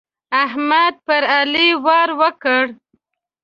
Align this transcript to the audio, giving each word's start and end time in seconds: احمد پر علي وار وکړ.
احمد 0.43 0.93
پر 1.05 1.23
علي 1.37 1.69
وار 1.85 2.09
وکړ. 2.19 2.63